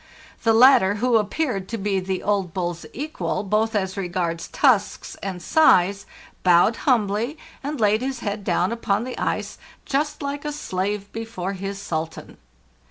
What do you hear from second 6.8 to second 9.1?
humbly, and laid his head down upon